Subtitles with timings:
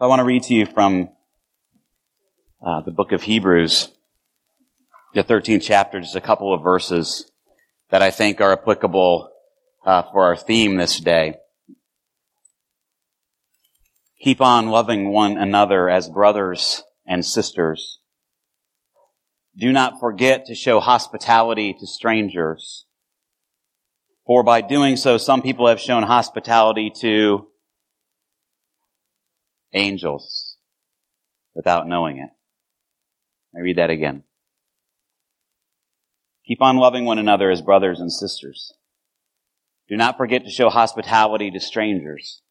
[0.00, 1.08] I want to read to you from
[2.60, 3.92] uh, the book of Hebrews,
[5.14, 7.30] the 13th chapter, just a couple of verses
[7.90, 9.30] that I think are applicable
[9.86, 11.36] uh, for our theme this day.
[14.20, 18.00] Keep on loving one another as brothers and sisters.
[19.56, 22.84] Do not forget to show hospitality to strangers.
[24.26, 27.46] For by doing so, some people have shown hospitality to
[29.74, 30.56] angels
[31.54, 32.30] without knowing it.
[33.56, 34.24] I read that again.
[36.46, 38.72] Keep on loving one another as brothers and sisters.
[39.88, 42.42] Do not forget to show hospitality to strangers.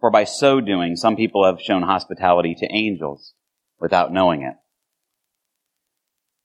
[0.00, 3.34] For by so doing, some people have shown hospitality to angels
[3.80, 4.54] without knowing it.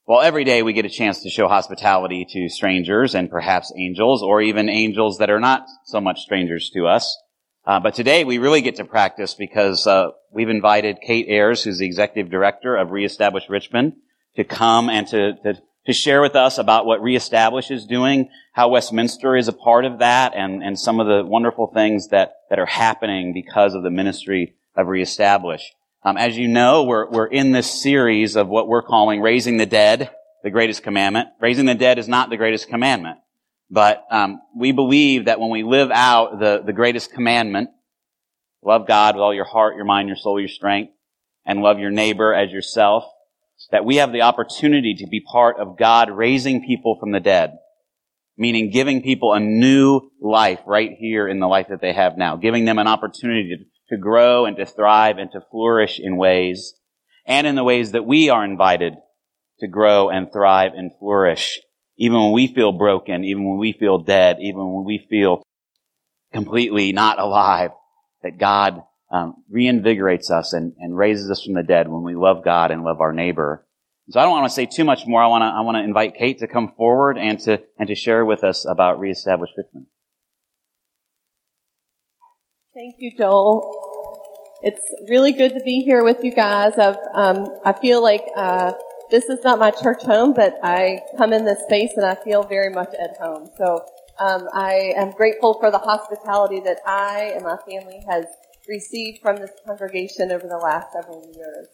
[0.06, 4.22] Well, every day we get a chance to show hospitality to strangers and perhaps angels,
[4.22, 7.18] or even angels that are not so much strangers to us.
[7.66, 11.78] Uh, but today we really get to practice because uh, we've invited Kate Ayers, who's
[11.78, 13.94] the executive director of Reestablish Richmond,
[14.36, 18.68] to come and to, to, to share with us about what Reestablish is doing, how
[18.70, 22.60] Westminster is a part of that, and, and some of the wonderful things that, that
[22.60, 25.74] are happening because of the ministry of Reestablish.
[26.04, 29.66] Um, as you know, we're, we're in this series of what we're calling Raising the
[29.66, 30.12] Dead,
[30.44, 31.30] the greatest commandment.
[31.40, 33.20] Raising the dead is not the greatest commandment.
[33.74, 37.72] But um, we believe that when we live out the, the greatest commandment,
[38.62, 40.94] love God with all your heart, your mind, your soul, your strength,
[41.44, 43.04] and love your neighbor as yourself,
[43.72, 47.58] that we have the opportunity to be part of God raising people from the dead.
[48.38, 52.36] Meaning giving people a new life right here in the life that they have now.
[52.36, 56.76] Giving them an opportunity to, to grow and to thrive and to flourish in ways
[57.26, 58.94] and in the ways that we are invited
[59.62, 61.60] to grow and thrive and flourish
[62.04, 65.42] even when we feel broken, even when we feel dead, even when we feel
[66.34, 67.72] completely not alive,
[68.24, 72.44] that God um, reinvigorates us and, and raises us from the dead when we love
[72.44, 73.66] God and love our neighbor.
[74.10, 75.24] So I don't want to say too much more.
[75.24, 77.96] I want to I want to invite Kate to come forward and to and to
[77.96, 79.86] share with us about reestablished Richmond.
[82.74, 84.60] Thank you, Joel.
[84.62, 86.78] It's really good to be here with you guys.
[86.78, 88.74] I've, um, I feel like uh,
[89.14, 92.42] this is not my church home, but I come in this space and I feel
[92.42, 93.48] very much at home.
[93.60, 93.86] So
[94.20, 98.26] um, I am grateful for the hospitality that I and my family has
[98.68, 101.68] received from this congregation over the last several years.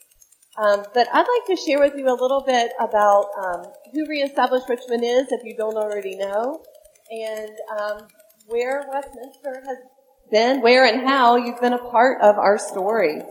[0.58, 4.68] Um, but I'd like to share with you a little bit about um, who Reestablished
[4.68, 6.62] Richmond is, if you don't already know,
[7.10, 8.08] and um,
[8.48, 9.78] where Westminster has
[10.30, 13.22] been, where and how you've been a part of our story.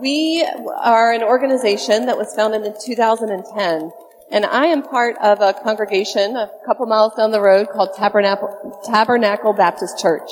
[0.00, 0.46] We
[0.80, 3.90] are an organization that was founded in 2010,
[4.30, 8.80] and I am part of a congregation a couple miles down the road called Tabernacle,
[8.84, 10.30] Tabernacle Baptist Church.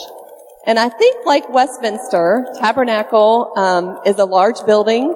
[0.67, 5.15] And I think like Westminster, Tabernacle um, is a large building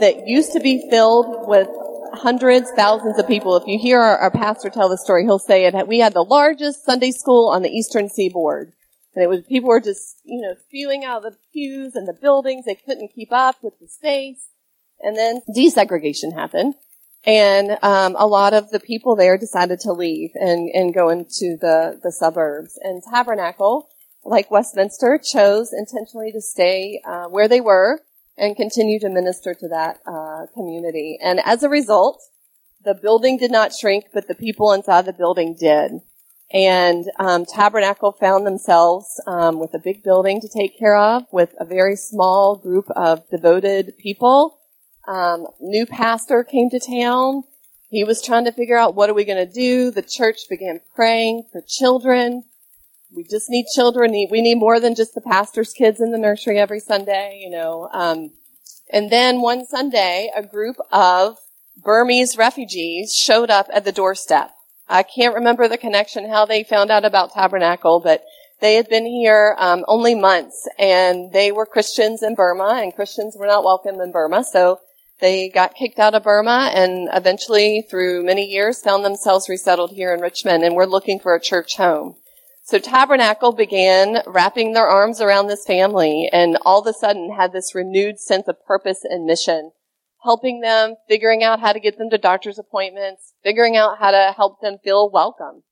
[0.00, 1.68] that used to be filled with
[2.12, 3.56] hundreds, thousands of people.
[3.56, 5.88] If you hear our, our pastor tell the story, he'll say it.
[5.88, 8.72] We had the largest Sunday school on the Eastern Seaboard.
[9.14, 12.12] And it was, people were just, you know, spewing out of the pews and the
[12.12, 12.64] buildings.
[12.64, 14.48] They couldn't keep up with the space.
[15.00, 16.74] And then desegregation happened.
[17.24, 21.56] And, um, a lot of the people there decided to leave and, and go into
[21.60, 22.78] the, the suburbs.
[22.82, 23.88] And Tabernacle,
[24.24, 28.00] like Westminster, chose intentionally to stay, uh, where they were
[28.38, 31.18] and continue to minister to that, uh, community.
[31.22, 32.22] And as a result,
[32.82, 36.00] the building did not shrink, but the people inside the building did.
[36.52, 41.54] And um, Tabernacle found themselves um, with a big building to take care of, with
[41.60, 44.58] a very small group of devoted people.
[45.06, 47.44] Um, new pastor came to town.
[47.88, 49.90] He was trying to figure out what are we going to do.
[49.90, 52.44] The church began praying for children.
[53.14, 54.10] We just need children.
[54.10, 57.88] We need more than just the pastor's kids in the nursery every Sunday, you know.
[57.92, 58.32] Um,
[58.92, 61.38] and then one Sunday, a group of
[61.76, 64.50] Burmese refugees showed up at the doorstep
[64.90, 68.24] I can't remember the connection, how they found out about Tabernacle, but
[68.60, 73.36] they had been here um, only months, and they were Christians in Burma, and Christians
[73.38, 74.80] were not welcome in Burma, so
[75.20, 80.12] they got kicked out of Burma, and eventually, through many years, found themselves resettled here
[80.12, 82.16] in Richmond, and were looking for a church home.
[82.64, 87.52] So Tabernacle began wrapping their arms around this family, and all of a sudden had
[87.52, 89.70] this renewed sense of purpose and mission
[90.22, 94.34] helping them, figuring out how to get them to doctor's appointments, figuring out how to
[94.36, 95.62] help them feel welcome.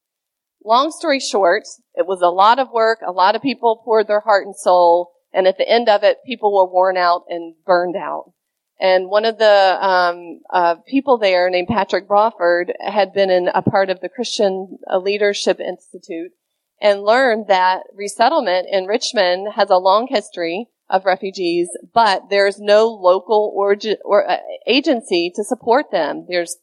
[0.65, 1.65] Long story short,
[1.95, 2.99] it was a lot of work.
[3.07, 5.13] A lot of people poured their heart and soul.
[5.33, 8.33] And at the end of it, people were worn out and burned out.
[8.81, 13.63] And one of the um, uh, people there, named Patrick Brawford, had been in a
[13.63, 16.33] part of the Christian Leadership Institute
[16.81, 22.89] and learned that resettlement in Richmond has a long history of refugees, but there's no
[22.89, 24.37] local or uh,
[24.67, 26.27] agency to support them.
[26.29, 26.57] There's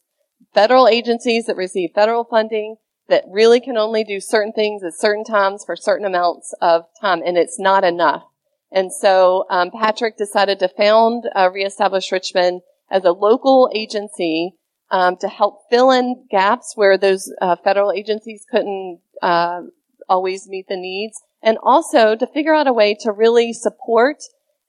[0.52, 2.76] federal agencies that receive federal funding
[3.08, 7.22] that really can only do certain things at certain times for certain amounts of time,
[7.24, 8.24] and it's not enough.
[8.72, 14.54] And so um, Patrick decided to found uh, Reestablish Richmond as a local agency
[14.90, 19.60] um, to help fill in gaps where those uh, federal agencies couldn't uh,
[20.08, 24.16] always meet the needs, and also to figure out a way to really support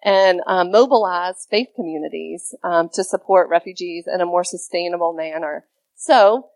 [0.04, 5.66] and um, mobilize faith communities um, to support refugees in a more sustainable manner.
[5.96, 6.50] So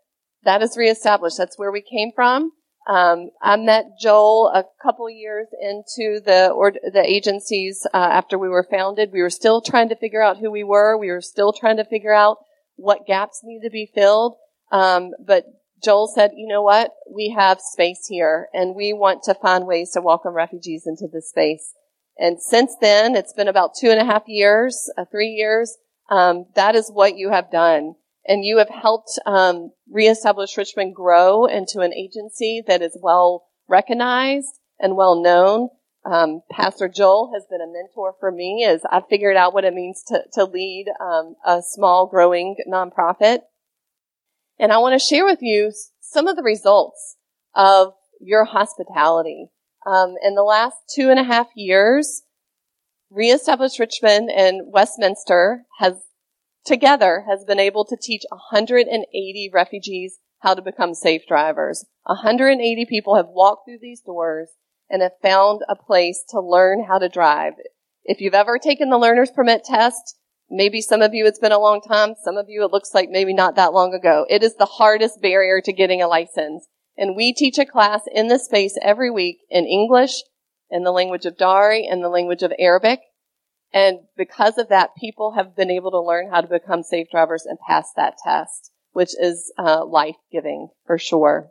[0.44, 1.38] that is reestablished.
[1.38, 2.52] That's where we came from.
[2.88, 8.48] Um, I met Joel a couple years into the or the agencies uh, after we
[8.48, 9.10] were founded.
[9.12, 10.96] We were still trying to figure out who we were.
[10.96, 12.38] We were still trying to figure out
[12.76, 14.36] what gaps need to be filled.
[14.70, 15.44] Um, but
[15.82, 16.92] Joel said, "You know what?
[17.10, 21.28] We have space here, and we want to find ways to welcome refugees into this
[21.28, 21.74] space."
[22.18, 25.76] And since then, it's been about two and a half years, uh, three years.
[26.08, 27.94] Um, that is what you have done
[28.26, 34.60] and you have helped um, reestablish Richmond grow into an agency that is well recognized
[34.78, 35.68] and well known.
[36.04, 39.74] Um, Pastor Joel has been a mentor for me as I've figured out what it
[39.74, 43.40] means to, to lead um, a small, growing nonprofit.
[44.58, 47.16] And I want to share with you some of the results
[47.54, 49.50] of your hospitality.
[49.86, 52.22] Um, in the last two and a half years,
[53.10, 56.02] Reestablished Richmond and Westminster has
[56.64, 61.84] together has been able to teach 180 refugees how to become safe drivers.
[62.04, 64.50] 180 people have walked through these doors
[64.88, 67.54] and have found a place to learn how to drive.
[68.04, 70.16] If you've ever taken the learner's permit test,
[70.52, 73.08] maybe some of you it's been a long time, some of you it looks like
[73.10, 74.26] maybe not that long ago.
[74.28, 76.66] It is the hardest barrier to getting a license.
[76.96, 80.12] And we teach a class in this space every week in English,
[80.70, 83.00] in the language of Dari, in the language of Arabic.
[83.72, 87.46] And because of that, people have been able to learn how to become safe drivers
[87.46, 91.48] and pass that test, which is uh, life giving for sure.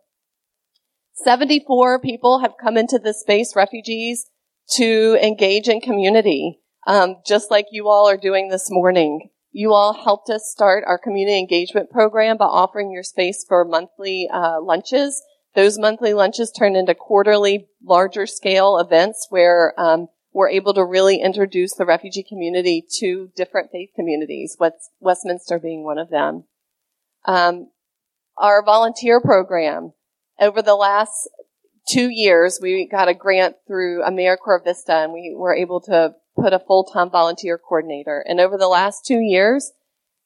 [1.15, 4.27] 74 people have come into this space, refugees,
[4.75, 9.29] to engage in community, um, just like you all are doing this morning.
[9.51, 14.29] You all helped us start our community engagement program by offering your space for monthly
[14.31, 15.21] uh, lunches.
[15.55, 21.21] Those monthly lunches turn into quarterly, larger scale events where um, we're able to really
[21.21, 24.57] introduce the refugee community to different faith communities,
[24.99, 26.45] Westminster being one of them.
[27.25, 27.69] Um,
[28.37, 29.91] our volunteer program,
[30.39, 31.29] over the last
[31.89, 36.53] two years, we got a grant through AmeriCorps Vista, and we were able to put
[36.53, 38.23] a full-time volunteer coordinator.
[38.27, 39.71] And over the last two years,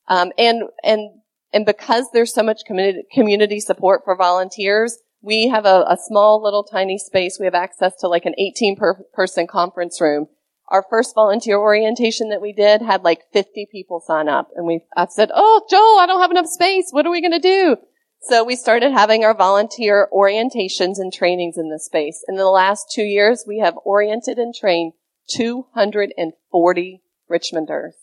[0.07, 1.09] um, and and
[1.53, 6.41] and because there's so much community community support for volunteers, we have a, a, small
[6.43, 7.37] little tiny space.
[7.39, 10.27] We have access to like an 18 per person conference room.
[10.67, 14.81] Our first volunteer orientation that we did had like 50 people sign up and we,
[14.95, 16.89] I said, Oh, Joel, I don't have enough space.
[16.91, 17.77] What are we going to do?
[18.21, 22.23] So we started having our volunteer orientations and trainings in this space.
[22.27, 24.93] In the last two years, we have oriented and trained
[25.27, 27.93] 240 Richmonders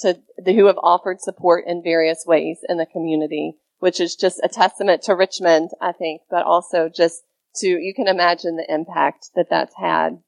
[0.00, 4.48] to, who have offered support in various ways in the community which is just a
[4.48, 7.24] testament to Richmond, I think, but also just
[7.56, 10.20] to, you can imagine the impact that that's had.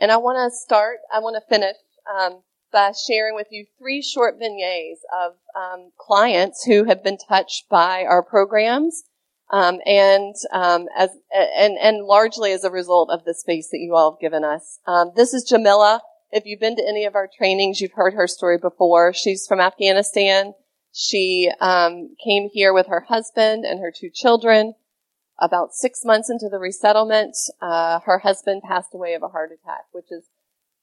[0.00, 1.76] And I want to start, I want to finish
[2.10, 2.40] um,
[2.72, 8.02] by sharing with you three short vignettes of um, clients who have been touched by
[8.02, 9.02] our programs,
[9.50, 13.94] um, and um, as and and largely as a result of the space that you
[13.94, 14.78] all have given us.
[14.86, 16.00] Um, this is Jamila.
[16.30, 19.14] If you've been to any of our trainings, you've heard her story before.
[19.14, 20.52] She's from Afghanistan.
[20.92, 24.74] She um, came here with her husband and her two children.
[25.40, 29.84] About six months into the resettlement, uh, her husband passed away of a heart attack,
[29.92, 30.24] which is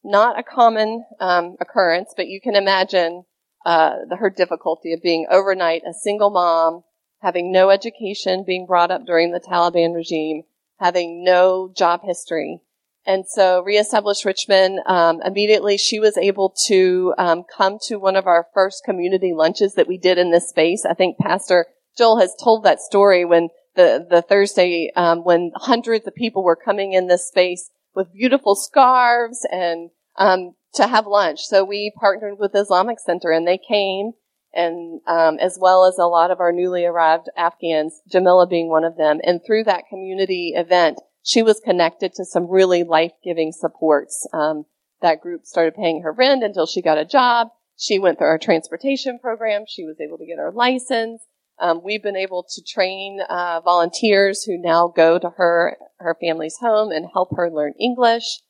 [0.04, 3.26] not a common um, occurrence, but you can imagine
[3.66, 6.84] uh, the, her difficulty of being overnight a single mom,
[7.26, 10.44] having no education, being brought up during the Taliban regime,
[10.80, 12.62] having no job history,
[13.04, 14.80] and so reestablished Richmond.
[14.86, 19.74] Um, immediately, she was able to um, come to one of our first community lunches
[19.74, 20.86] that we did in this space.
[20.86, 21.66] I think Pastor
[21.98, 26.56] Joel has told that story when the the Thursday um, when hundreds of people were
[26.56, 31.42] coming in this space with beautiful scarves and um, to have lunch.
[31.42, 34.12] So we partnered with Islamic Center, and they came.
[34.56, 38.86] And um, as well as a lot of our newly arrived Afghans, Jamila being one
[38.86, 44.26] of them, and through that community event, she was connected to some really life-giving supports.
[44.32, 44.66] Um,
[45.02, 47.50] that group started paying her rent until she got a job.
[47.78, 49.66] She went through our transportation program.
[49.68, 51.22] She was able to get her license.
[51.60, 56.58] Um, we've been able to train uh, volunteers who now go to her her family's
[56.60, 58.42] home and help her learn English.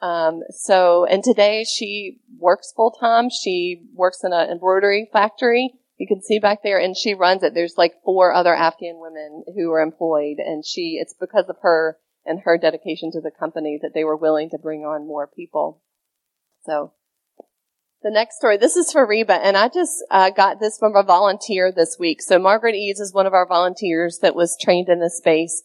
[0.00, 3.30] Um, so, and today she works full time.
[3.30, 5.72] She works in an embroidery factory.
[5.96, 7.54] You can see back there, and she runs it.
[7.54, 10.98] There's like four other Afghan women who are employed, and she.
[11.00, 14.58] It's because of her and her dedication to the company that they were willing to
[14.58, 15.80] bring on more people.
[16.66, 16.92] So,
[18.04, 18.58] the next story.
[18.58, 22.20] This is Fariba, and I just uh, got this from a volunteer this week.
[22.20, 25.62] So Margaret Eads is one of our volunteers that was trained in this space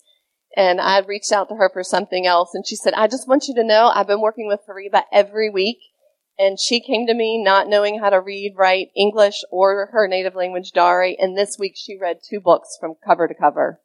[0.60, 3.48] and I reached out to her for something else and she said, I just want
[3.48, 5.78] you to know I've been working with Fariba every week
[6.38, 10.36] and she came to me not knowing how to read, write English or her native
[10.36, 13.80] language Dari and this week she read two books from cover to cover.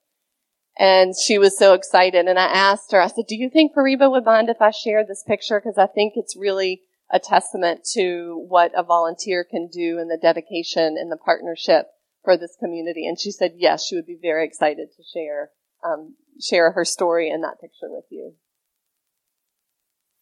[0.76, 4.10] And she was so excited and I asked her, I said, do you think Fariba
[4.10, 5.60] would mind if I shared this picture?
[5.60, 10.18] Cause I think it's really a testament to what a volunteer can do and the
[10.20, 11.86] dedication and the partnership
[12.24, 13.06] for this community.
[13.06, 15.50] And she said, yes, she would be very excited to share
[15.84, 18.34] um, share her story in that picture with you.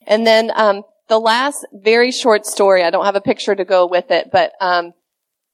[0.07, 3.87] And then um, the last very short story, I don't have a picture to go
[3.87, 4.93] with it, but um,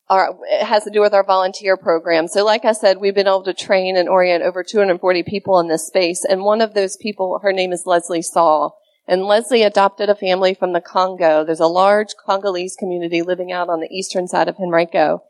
[0.08, 2.28] our, it has to do with our volunteer program.
[2.28, 5.68] So like I said, we've been able to train and orient over 240 people in
[5.68, 6.24] this space.
[6.24, 8.78] And one of those people, her name is Leslie Saul.
[9.06, 11.44] And Leslie adopted a family from the Congo.
[11.44, 15.22] There's a large Congolese community living out on the eastern side of Henrico.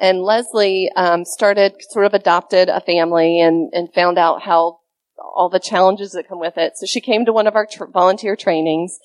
[0.00, 4.78] And Leslie um, started sort of adopted a family and, and found out how
[5.18, 6.72] all the challenges that come with it.
[6.76, 8.98] So she came to one of our tr- volunteer trainings,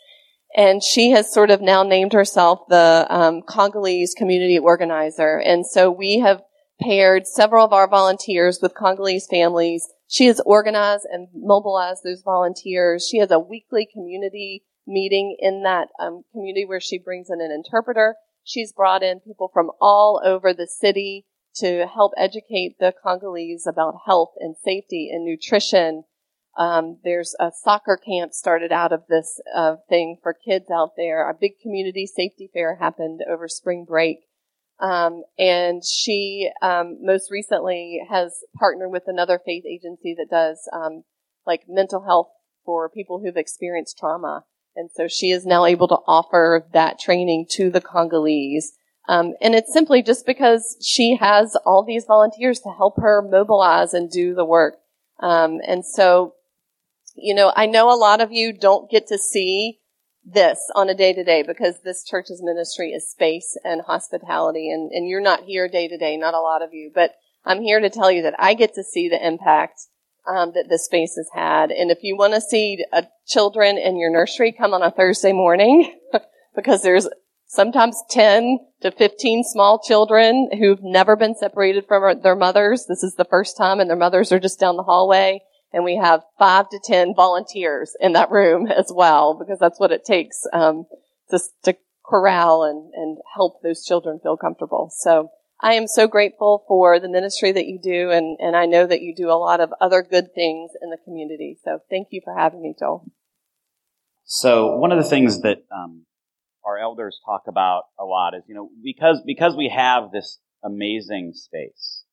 [0.56, 5.38] and she has sort of now named herself the um, Congolese community organizer.
[5.38, 6.42] And so we have
[6.82, 9.86] paired several of our volunteers with Congolese families.
[10.08, 13.06] She has organized and mobilized those volunteers.
[13.06, 17.52] She has a weekly community meeting in that um, community where she brings in an
[17.52, 21.26] interpreter She's brought in people from all over the city
[21.56, 26.04] to help educate the Congolese about health and safety and nutrition.
[26.58, 31.28] Um, there's a soccer camp started out of this uh, thing for kids out there.
[31.28, 34.20] A big community safety fair happened over spring break.
[34.80, 41.04] Um, and she um, most recently has partnered with another faith agency that does um,
[41.48, 42.30] like mental health
[42.64, 44.44] for people who've experienced trauma.
[44.76, 48.74] And so she is now able to offer that training to the Congolese.
[49.08, 53.94] Um, and it's simply just because she has all these volunteers to help her mobilize
[53.94, 54.78] and do the work.
[55.20, 56.34] Um, and so,
[57.16, 59.80] you know, I know a lot of you don't get to see
[60.26, 64.92] this on a day to day because this church's ministry is space and hospitality and,
[64.92, 67.12] and you're not here day to day, not a lot of you, but
[67.46, 69.82] I'm here to tell you that I get to see the impact
[70.28, 71.72] um, that this space has had.
[71.72, 75.34] And if you want to see uh, children in your nursery, come on a Thursday
[75.34, 75.94] morning
[76.56, 77.08] because there's
[77.48, 82.86] sometimes 10 to 15 small children who've never been separated from their mothers.
[82.88, 85.42] This is the first time and their mothers are just down the hallway.
[85.74, 89.92] And we have five to 10 volunteers in that room as well because that's what
[89.92, 90.86] it takes um,
[91.30, 94.92] to, to corral and, and help those children feel comfortable.
[94.96, 95.30] So
[95.62, 99.02] I am so grateful for the ministry that you do, and, and I know that
[99.02, 101.58] you do a lot of other good things in the community.
[101.64, 103.06] So thank you for having me, Joel.
[104.26, 106.06] So one of the things that um,
[106.66, 111.34] our elders talk about a lot is, you know, because because we have this amazing
[111.36, 112.04] space,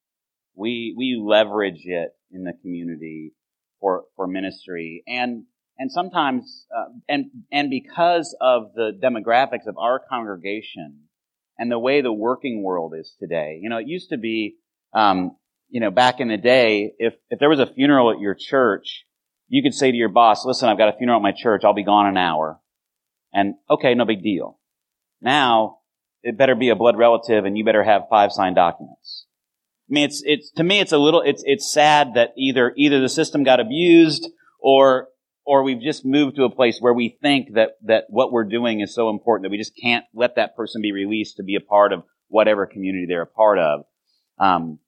[0.54, 3.32] we we leverage it in the community
[3.80, 5.44] for for ministry, and
[5.78, 11.08] and sometimes uh, and and because of the demographics of our congregation
[11.58, 13.58] and the way the working world is today.
[13.60, 14.56] You know, it used to be,
[14.94, 15.36] um,
[15.68, 19.04] you know, back in the day, if, if there was a funeral at your church,
[19.48, 21.62] you could say to your boss, listen, I've got a funeral at my church.
[21.64, 22.58] I'll be gone an hour.
[23.32, 24.58] And okay, no big deal.
[25.20, 25.78] Now,
[26.22, 29.26] it better be a blood relative and you better have five signed documents.
[29.90, 33.00] I mean, it's, it's, to me, it's a little, it's, it's sad that either, either
[33.00, 34.28] the system got abused
[34.58, 35.08] or
[35.44, 38.80] or we've just moved to a place where we think that, that what we're doing
[38.80, 41.60] is so important that we just can't let that person be released to be a
[41.60, 43.84] part of whatever community they're a part of.
[44.38, 44.78] Um,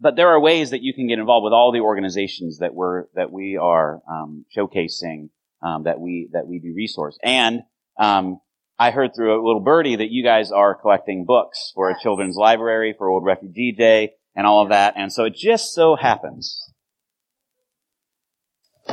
[0.00, 3.06] but there are ways that you can get involved with all the organizations that we're
[3.14, 5.30] that we are um, showcasing
[5.62, 7.18] um, that we that we do resource.
[7.22, 7.62] And
[7.98, 8.40] um,
[8.78, 12.36] I heard through a little birdie that you guys are collecting books for a children's
[12.36, 14.94] library for World Refugee Day and all of that.
[14.96, 16.72] And so it just so happens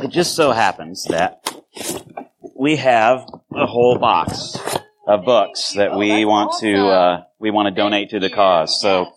[0.02, 1.40] it just so happens that
[2.58, 4.58] we have a whole box
[5.06, 8.80] of books that we want to uh, we want to donate to the cause.
[8.80, 9.12] So.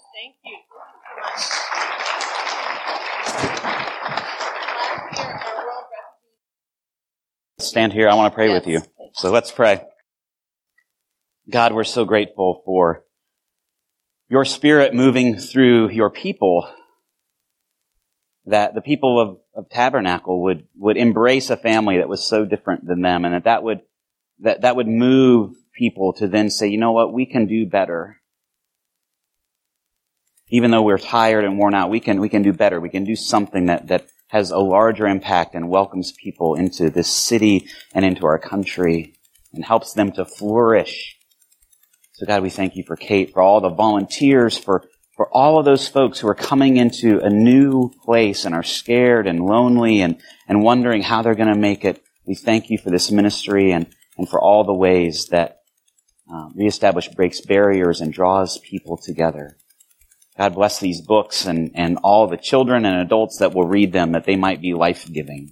[7.59, 8.07] Stand here.
[8.07, 8.81] I want to pray with you.
[9.13, 9.81] So let's pray.
[11.49, 13.03] God, we're so grateful for
[14.29, 16.69] your spirit moving through your people
[18.49, 22.85] that the people of, of Tabernacle would, would embrace a family that was so different
[22.85, 23.81] than them and that that would,
[24.39, 28.17] that, that would move people to then say, you know what, we can do better.
[30.49, 32.79] Even though we're tired and worn out, we can, we can do better.
[32.79, 37.09] We can do something that, that has a larger impact and welcomes people into this
[37.09, 39.15] city and into our country
[39.53, 41.17] and helps them to flourish.
[42.13, 44.85] So God, we thank you for Kate, for all the volunteers, for,
[45.19, 49.27] for all of those folks who are coming into a new place and are scared
[49.27, 52.01] and lonely and, and wondering how they're going to make it.
[52.25, 55.57] We thank you for this ministry and, and for all the ways that
[56.31, 59.57] um, Reestablish breaks barriers and draws people together.
[60.37, 64.13] God bless these books and, and all the children and adults that will read them,
[64.13, 65.51] that they might be life-giving.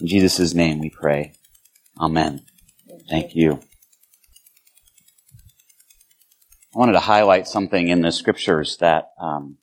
[0.00, 1.34] In Jesus' name we pray.
[2.00, 2.46] Amen.
[3.10, 3.60] Thank you.
[6.78, 9.56] I wanted to highlight something in the scriptures that um,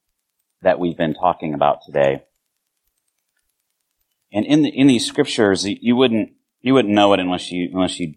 [0.63, 2.23] that we've been talking about today.
[4.33, 8.01] And in the, in these scriptures, you wouldn't you wouldn't know it unless you unless
[8.01, 8.15] you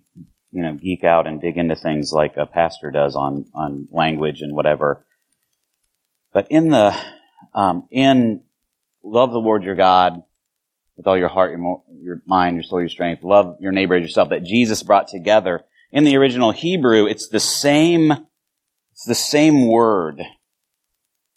[0.51, 4.41] you know geek out and dig into things like a pastor does on on language
[4.41, 5.07] and whatever.
[6.33, 6.93] But in the
[7.55, 8.43] um, in
[9.05, 10.25] love the Lord your God
[10.97, 13.23] with all your heart, your, your mind, your soul, your strength.
[13.23, 14.31] Love your neighbor as yourself.
[14.31, 17.07] That Jesus brought together in the original Hebrew.
[17.07, 18.27] It's the same.
[18.99, 20.21] It's the same word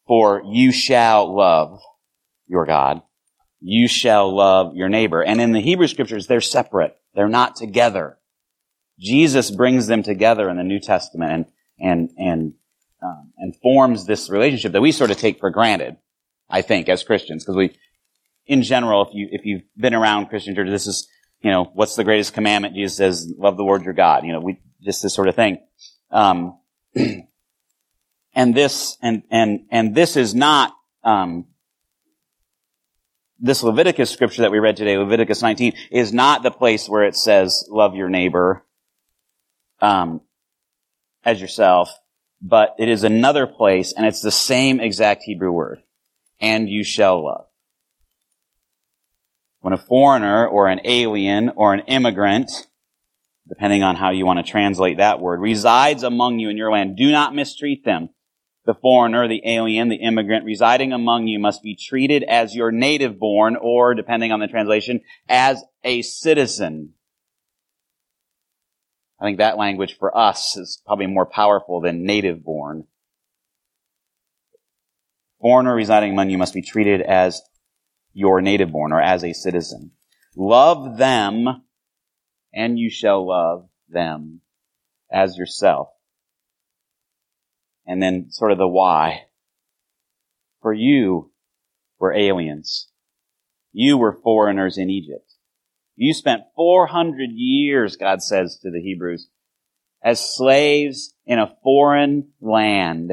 [0.07, 1.79] for you shall love
[2.47, 3.03] your God.
[3.59, 5.21] You shall love your neighbor.
[5.21, 6.97] And in the Hebrew scriptures, they're separate.
[7.13, 8.17] They're not together.
[8.99, 12.53] Jesus brings them together in the New Testament and and and
[13.03, 15.97] um, and forms this relationship that we sort of take for granted,
[16.49, 17.75] I think, as Christians, because we,
[18.47, 21.07] in general, if you if you've been around Christian churches, this is,
[21.41, 22.73] you know, what's the greatest commandment?
[22.73, 25.59] Jesus says, "Love the Lord your God." You know, we just this sort of thing.
[26.09, 26.57] Um,
[28.33, 30.73] and this and and and this is not
[31.03, 31.45] um,
[33.39, 37.15] this Leviticus scripture that we read today, Leviticus 19, is not the place where it
[37.15, 38.65] says, "Love your neighbor."
[39.81, 40.21] Um,
[41.23, 41.91] as yourself
[42.41, 45.83] but it is another place and it's the same exact Hebrew word.
[46.39, 47.45] And you shall love.
[49.59, 52.49] When a foreigner or an alien or an immigrant,
[53.47, 56.97] depending on how you want to translate that word, resides among you in your land,
[56.97, 58.09] do not mistreat them.
[58.65, 63.17] The foreigner, the alien, the immigrant residing among you must be treated as your native
[63.19, 66.93] born or, depending on the translation, as a citizen
[69.21, 72.85] I think that language for us is probably more powerful than native born.
[75.39, 77.43] Foreigner residing among you must be treated as
[78.13, 79.91] your native born or as a citizen.
[80.35, 81.47] Love them
[82.51, 84.41] and you shall love them
[85.11, 85.89] as yourself.
[87.85, 89.23] And then sort of the why.
[90.61, 91.31] For you
[91.99, 92.87] were aliens.
[93.73, 95.33] You were foreigners in Egypt.
[95.95, 99.29] You spent 400 years, God says to the Hebrews,
[100.03, 103.11] as slaves in a foreign land.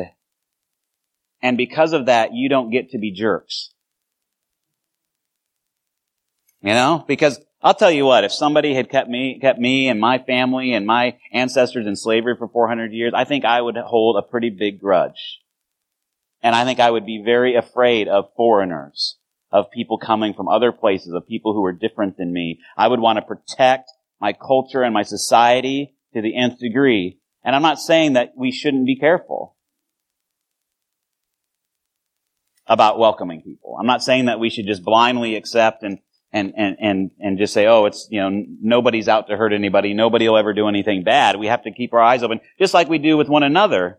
[1.42, 3.72] And because of that, you don't get to be jerks.
[6.62, 10.00] You know, because I'll tell you what, if somebody had kept me, kept me and
[10.00, 14.16] my family and my ancestors in slavery for 400 years, I think I would hold
[14.16, 15.40] a pretty big grudge.
[16.40, 19.16] And I think I would be very afraid of foreigners
[19.50, 22.60] of people coming from other places, of people who are different than me.
[22.76, 23.90] I would want to protect
[24.20, 27.18] my culture and my society to the nth degree.
[27.42, 29.56] And I'm not saying that we shouldn't be careful
[32.68, 33.76] about welcoming people.
[33.80, 35.98] I'm not saying that we should just blindly accept and
[36.32, 39.94] and, and, and, and just say, oh, it's, you know, nobody's out to hurt anybody.
[39.94, 41.36] Nobody will ever do anything bad.
[41.36, 43.98] We have to keep our eyes open, just like we do with one another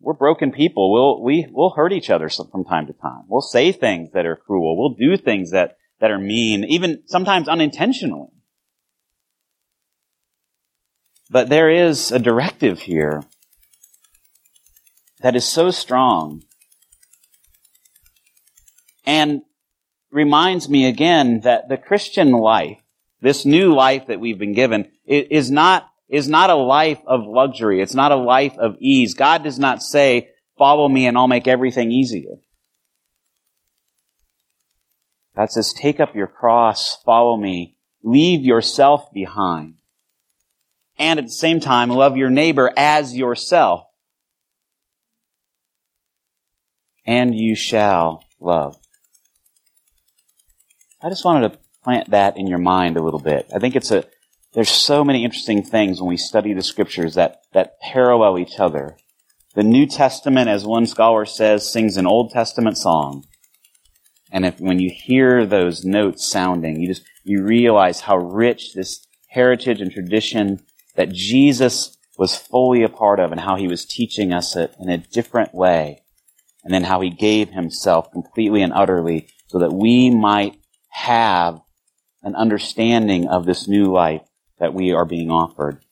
[0.00, 0.92] we're broken people.
[0.92, 3.24] We'll, we, we'll hurt each other from time to time.
[3.28, 4.76] We'll say things that are cruel.
[4.78, 8.30] We'll do things that, that are mean, even sometimes unintentionally.
[11.30, 13.22] But there is a directive here
[15.20, 16.42] that is so strong
[19.04, 19.42] and
[20.10, 22.80] reminds me again that the Christian life,
[23.20, 27.80] this new life that we've been given, is not is not a life of luxury.
[27.80, 29.14] It's not a life of ease.
[29.14, 32.36] God does not say, follow me and I'll make everything easier.
[35.36, 39.76] God says, take up your cross, follow me, leave yourself behind.
[40.98, 43.84] And at the same time, love your neighbor as yourself.
[47.06, 48.79] And you shall love.
[51.02, 53.50] I just wanted to plant that in your mind a little bit.
[53.54, 54.04] I think it's a,
[54.52, 58.98] there's so many interesting things when we study the scriptures that, that parallel each other.
[59.54, 63.24] The New Testament, as one scholar says, sings an Old Testament song.
[64.30, 69.06] And if, when you hear those notes sounding, you just, you realize how rich this
[69.28, 70.60] heritage and tradition
[70.96, 74.90] that Jesus was fully a part of and how he was teaching us it in
[74.90, 76.02] a different way.
[76.62, 80.59] And then how he gave himself completely and utterly so that we might
[80.90, 81.60] have
[82.22, 84.22] an understanding of this new life
[84.58, 85.82] that we are being offered.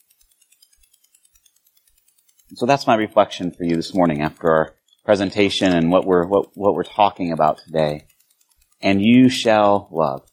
[2.54, 6.50] So that's my reflection for you this morning after our presentation and what we're, what,
[6.54, 8.06] what we're talking about today.
[8.80, 10.28] And you shall love.